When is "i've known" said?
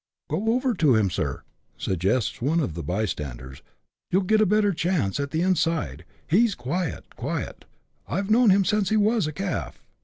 8.07-8.49